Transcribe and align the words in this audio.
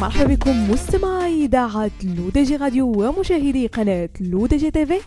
مرحبا 0.00 0.34
بكم 0.34 0.70
مستمعي 0.70 1.44
إذاعة 1.44 1.90
لودجي 2.04 2.56
راديو 2.56 2.86
ومشاهدي 2.86 3.66
قناة 3.66 4.08
لودجي 4.20 4.70
تيفي 4.70 5.00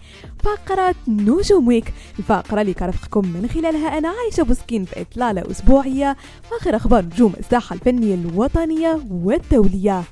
فقرة 0.43 0.95
نجوم 1.07 1.67
ويك 1.67 1.93
الفقرة 2.19 2.61
اللي 2.61 2.73
كرفقكم 2.73 3.27
من 3.27 3.49
خلالها 3.53 3.97
أنا 3.97 4.09
عايشة 4.09 4.43
بوسكين 4.43 4.85
في 4.85 5.01
إطلالة 5.01 5.51
أسبوعية 5.51 6.17
آخر 6.61 6.75
أخبار 6.75 7.05
نجوم 7.05 7.33
الساحة 7.39 7.73
الفنية 7.73 8.15
الوطنية 8.15 8.99
والدولية. 9.11 10.03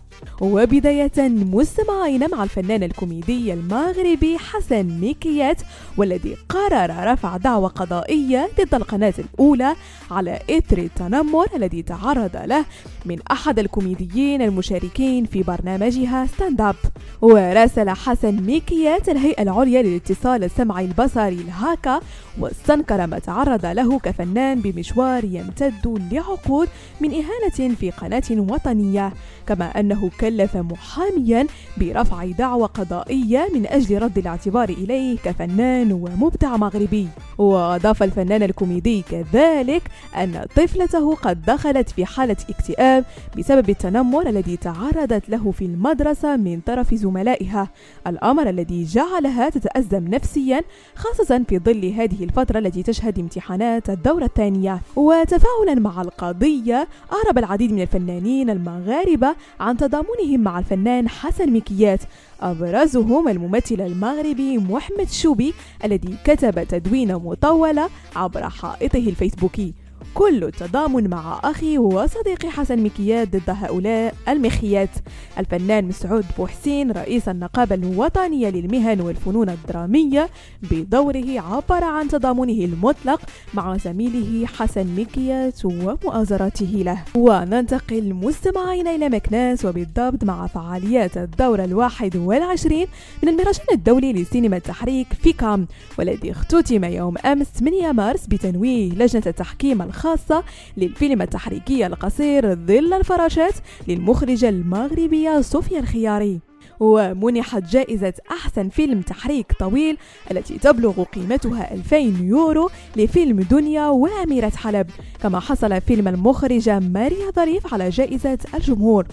وبداية 0.41 1.29
مستمعين 1.29 2.29
مع 2.31 2.43
الفنان 2.43 2.83
الكوميدي 2.83 3.53
المغربي 3.53 4.37
حسن 4.37 4.83
ميكيات 4.83 5.61
والذي 5.97 6.37
قرر 6.49 7.11
رفع 7.11 7.37
دعوى 7.37 7.69
قضائية 7.69 8.49
ضد 8.59 8.75
القناة 8.75 9.13
الأولى 9.19 9.75
على 10.11 10.39
إثر 10.49 10.77
التنمر 10.77 11.47
الذي 11.55 11.81
تعرض 11.81 12.37
له 12.45 12.65
من 13.05 13.17
أحد 13.31 13.59
الكوميديين 13.59 14.41
المشاركين 14.41 15.25
في 15.25 15.43
برنامجها 15.43 16.25
stand 16.25 16.61
up 16.61 16.75
وراسل 17.21 17.89
حسن 17.89 18.35
ميكيات 18.41 19.09
الهيئة 19.09 19.41
العليا 19.43 19.81
للاتصال 19.81 20.43
السمعي 20.43 20.85
البصري 20.85 21.35
الهاكا 21.35 21.99
واستنكر 22.39 23.07
ما 23.07 23.19
تعرض 23.19 23.65
له 23.65 23.99
كفنان 23.99 24.61
بمشوار 24.61 25.23
يمتد 25.23 25.99
لعقود 26.11 26.67
من 27.01 27.11
إهانة 27.11 27.75
في 27.75 27.91
قناة 27.91 28.23
وطنية. 28.31 29.13
كما 29.47 29.65
أنه 29.79 30.00
كلف 30.09 30.57
محاميا 30.57 31.47
برفع 31.77 32.25
دعوى 32.25 32.65
قضائية 32.65 33.47
من 33.53 33.67
أجل 33.67 34.01
رد 34.01 34.17
الاعتبار 34.17 34.69
إليه 34.69 35.17
كفنان 35.17 35.91
ومبدع 35.91 36.57
مغربي. 36.57 37.07
وأضاف 37.37 38.03
الفنان 38.03 38.43
الكوميدي 38.43 39.01
كذلك 39.01 39.83
أن 40.17 40.45
طفلته 40.55 41.15
قد 41.15 41.41
دخلت 41.41 41.89
في 41.89 42.05
حالة 42.05 42.37
اكتئاب 42.49 43.05
بسبب 43.37 43.69
التنمر 43.69 44.29
الذي 44.29 44.57
تعرضت 44.57 45.29
له 45.29 45.51
في 45.51 45.65
المدرسة 45.65 46.35
من 46.35 46.59
طرف 46.59 46.93
زملائها. 46.93 47.69
الأمر 48.07 48.49
الذي 48.49 48.83
جعلها 48.83 49.49
تتأزم 49.49 50.07
نفسيا 50.07 50.61
خاصة 50.95 51.43
في 51.49 51.59
ظل 51.59 51.85
هذه 51.85 52.23
الفترة 52.23 52.59
التي 52.59 52.83
تشهد 52.83 53.19
امتحانات 53.19 53.89
الدورة 53.89 54.25
الثانية. 54.25 54.81
وتفاعلا 54.95 55.79
مع 55.79 56.01
القضية 56.01 56.87
أعرب 57.13 57.37
العديد 57.37 57.73
من 57.73 57.81
الفنانين 57.81 58.49
المغاربة 58.49 59.35
عن 59.59 59.77
تضامنهم 59.91 60.39
مع 60.39 60.59
الفنان 60.59 61.09
حسن 61.09 61.53
مكيات 61.53 61.99
أبرزهم 62.41 63.27
الممثل 63.27 63.81
المغربي 63.81 64.57
محمد 64.57 65.09
شوبي 65.09 65.53
الذي 65.83 66.15
كتب 66.23 66.63
تدوين 66.63 67.15
مطولة 67.15 67.89
عبر 68.15 68.49
حائطه 68.49 68.97
الفيسبوكي. 68.97 69.73
كل 70.13 70.43
التضامن 70.43 71.09
مع 71.09 71.39
أخي 71.43 71.77
وصديقي 71.77 72.49
حسن 72.49 72.83
مكيات 72.83 73.27
ضد 73.35 73.49
هؤلاء 73.49 74.15
المخيات. 74.29 74.89
الفنان 75.37 75.87
مسعود 75.87 76.25
بوحسين 76.37 76.91
رئيس 76.91 77.29
النقابة 77.29 77.75
الوطنية 77.75 78.49
للمهن 78.49 79.01
والفنون 79.01 79.49
الدرامية 79.49 80.29
بدوره 80.71 81.39
عبر 81.39 81.83
عن 81.83 82.07
تضامنه 82.07 82.65
المطلق 82.65 83.21
مع 83.53 83.77
زميله 83.77 84.45
حسن 84.45 84.87
مكيات 84.97 85.65
ومؤازرته 85.65 86.65
له. 86.85 87.03
وننتقل 87.15 88.13
مستمعين 88.13 88.87
إلى 88.87 89.09
مكناس 89.09 89.65
وبالضبط 89.65 90.23
مع 90.23 90.47
فعاليات 90.47 91.17
الدورة 91.17 91.63
الواحد 91.63 92.15
والعشرين 92.15 92.87
من 93.23 93.29
المهرجان 93.29 93.65
الدولي 93.71 94.13
لسينما 94.13 94.57
التحريك 94.57 95.07
في 95.13 95.33
كام 95.33 95.67
والذي 95.99 96.31
اختتم 96.31 96.83
يوم 96.83 97.17
أمس 97.17 97.47
8 97.47 97.91
مارس 97.91 98.27
بتنويه 98.27 98.89
لجنة 98.91 99.23
التحكيم 99.27 99.81
الخاصة 99.91 100.43
للفيلم 100.77 101.21
التحريكي 101.21 101.85
القصير 101.85 102.55
ظل 102.55 102.93
الفراشات 102.93 103.53
للمخرجة 103.87 104.49
المغربية 104.49 105.41
صوفيا 105.41 105.79
الخياري 105.79 106.39
ومنحت 106.79 107.63
جائزة 107.63 108.13
أحسن 108.31 108.69
فيلم 108.69 109.01
تحريك 109.01 109.53
طويل 109.59 109.97
التي 110.31 110.57
تبلغ 110.57 111.03
قيمتها 111.03 111.73
2000 111.73 111.97
يورو 112.21 112.69
لفيلم 112.95 113.39
دنيا 113.39 113.87
وأميرة 113.87 114.49
حلب. 114.55 114.87
كما 115.23 115.39
حصل 115.39 115.81
فيلم 115.81 116.07
المخرجة 116.07 116.79
ماريا 116.79 117.31
ظريف 117.35 117.73
على 117.73 117.89
جائزة 117.89 118.37
الجمهور. 118.53 119.05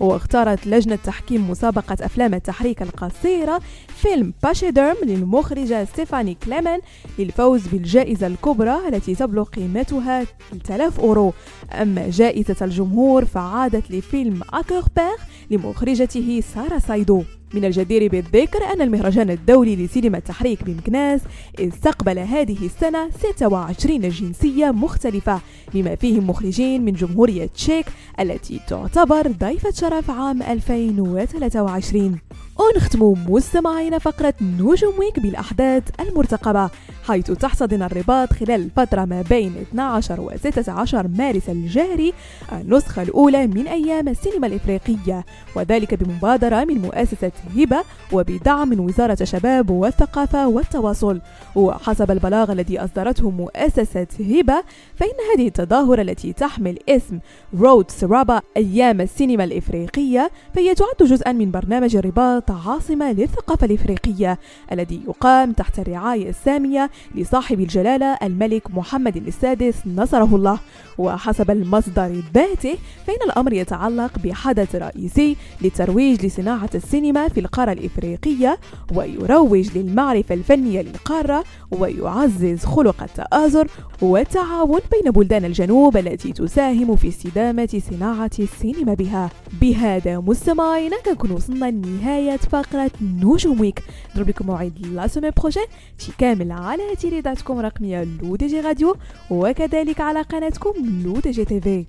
واختارت 0.00 0.66
لجنة 0.66 0.98
تحكيم 1.04 1.50
مسابقة 1.50 1.96
أفلام 2.00 2.34
التحريك 2.34 2.82
القصيرة 2.82 3.60
فيلم 3.88 4.32
Pachyderme 4.42 4.96
للمخرجة 5.02 5.84
ستيفاني 5.84 6.36
كليمن 6.44 6.78
للفوز 7.18 7.66
بالجائزة 7.66 8.26
الكبرى 8.26 8.88
التي 8.88 9.14
تبلغ 9.14 9.44
قيمتها 9.44 10.24
3000 10.52 11.00
أورو. 11.00 11.32
أما 11.72 12.10
جائزة 12.10 12.56
الجمهور 12.62 13.24
فعادت 13.24 13.90
لفيلم 13.90 14.40
À 14.52 14.57
cœur 14.57 14.82
perdu 14.96 15.16
لمخرجته 15.50 16.42
سارة 16.54 16.78
سايدان. 16.78 17.22
من 17.54 17.64
الجدير 17.64 18.08
بالذكر 18.10 18.64
أن 18.72 18.80
المهرجان 18.82 19.30
الدولي 19.30 19.76
لسينما 19.76 20.18
التحريك 20.18 20.64
بمكناس 20.64 21.20
استقبل 21.60 22.18
هذه 22.18 22.66
السنة 22.66 23.10
26 23.10 24.08
جنسية 24.08 24.70
مختلفة 24.70 25.40
بما 25.74 25.94
فيهم 25.94 26.30
مخرجين 26.30 26.84
من 26.84 26.92
جمهورية 26.92 27.46
تشيك 27.46 27.86
التي 28.20 28.60
تعتبر 28.68 29.26
ضيفة 29.28 29.70
شرف 29.70 30.10
عام 30.10 30.42
2023 30.42 32.18
ونختم 32.58 33.14
مستمعين 33.28 33.98
فقرة 33.98 34.34
نجوم 34.40 34.98
ويك 34.98 35.20
بالأحداث 35.20 35.82
المرتقبة 36.00 36.70
حيث 37.04 37.30
تحتضن 37.30 37.82
الرباط 37.82 38.32
خلال 38.32 38.60
الفترة 38.64 39.04
ما 39.04 39.22
بين 39.22 39.54
12 39.56 40.20
و 40.20 40.32
16 40.36 41.08
مارس 41.08 41.48
الجاري 41.48 42.12
النسخة 42.52 43.02
الأولى 43.02 43.46
من 43.46 43.68
أيام 43.68 44.08
السينما 44.08 44.46
الإفريقية 44.46 45.24
وذلك 45.56 45.94
بمبادرة 45.94 46.64
من 46.64 46.78
مؤسسة 46.82 47.32
هبة 47.56 47.84
وبدعم 48.12 48.68
من 48.68 48.80
وزارة 48.80 49.18
الشباب 49.20 49.70
والثقافة 49.70 50.48
والتواصل. 50.48 51.20
وحسب 51.56 52.10
البلاغ 52.10 52.52
الذي 52.52 52.80
أصدرته 52.80 53.30
مؤسسة 53.30 54.06
هبة 54.20 54.62
فإن 54.96 55.16
هذه 55.34 55.46
التظاهرة 55.46 56.02
التي 56.02 56.32
تحمل 56.32 56.78
اسم 56.88 57.18
رود 57.60 57.90
سرابا 57.90 58.40
أيام 58.56 59.00
السينما 59.00 59.44
الإفريقية 59.44 60.30
فهي 60.54 60.74
تعد 60.74 61.08
جزءا 61.08 61.32
من 61.32 61.50
برنامج 61.50 61.96
الرباط 61.96 62.50
عاصمة 62.50 63.12
للثقافة 63.12 63.66
الإفريقية 63.66 64.38
الذي 64.72 65.00
يقام 65.08 65.52
تحت 65.52 65.78
الرعاية 65.78 66.28
السامية 66.28 66.90
لصاحب 67.14 67.60
الجلالة 67.60 68.18
الملك 68.22 68.70
محمد 68.70 69.16
السادس 69.16 69.74
نصره 69.86 70.36
الله. 70.36 70.58
وحسب 70.98 71.50
المصدر 71.50 72.22
ذاته 72.34 72.78
فإن 73.06 73.18
الأمر 73.26 73.52
يتعلق 73.52 74.18
بحدث 74.18 74.74
رئيسي 74.74 75.36
للترويج 75.62 76.26
لصناعة 76.26 76.70
السينما 76.74 77.27
في 77.28 77.40
القارة 77.40 77.72
الإفريقية 77.72 78.58
ويروج 78.94 79.78
للمعرفة 79.78 80.34
الفنية 80.34 80.80
للقارة 80.82 81.44
ويعزز 81.70 82.64
خلق 82.64 83.02
التآزر 83.02 83.68
والتعاون 84.02 84.80
بين 84.92 85.10
بلدان 85.12 85.44
الجنوب 85.44 85.96
التي 85.96 86.32
تساهم 86.32 86.96
في 86.96 87.08
استدامة 87.08 87.82
صناعة 87.90 88.30
السينما 88.38 88.94
بها. 88.94 89.30
بهذا 89.60 90.18
مستمعينا 90.18 90.96
كنكون 91.04 91.30
وصلنا 91.30 91.70
لنهاية 91.70 92.36
فقرة 92.36 92.90
نجوم 93.02 93.60
week 93.60 93.82
نضرب 94.14 94.28
لكم 94.28 94.46
موعد 94.46 94.86
la 94.86 95.06
semaine 95.06 95.30
prochaine 95.30 95.64
شي 95.98 96.12
كامل 96.18 96.52
على 96.52 96.82
جريدتكم 97.00 97.58
الرقمية 97.58 98.04
L'ODJ 98.22 98.60
Radio 98.60 98.96
وكذلك 99.30 100.00
على 100.00 100.22
قناتكم 100.22 100.72
L'ODJ 101.04 101.44
TV 101.44 101.84